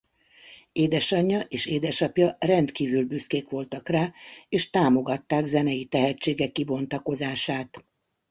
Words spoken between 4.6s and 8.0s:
támogatták zenei tehetsége kibontakozását.